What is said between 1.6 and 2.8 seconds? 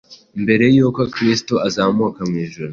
azamuka mu ijuru,